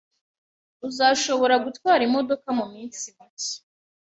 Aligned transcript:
Uzashobora 0.87 1.55
gutwara 1.65 2.01
imodoka 2.09 2.47
muminsi 2.57 3.05
mike. 3.17 3.51